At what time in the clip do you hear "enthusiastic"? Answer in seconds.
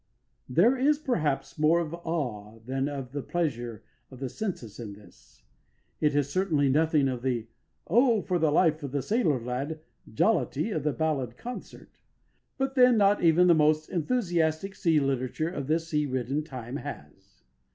13.91-14.73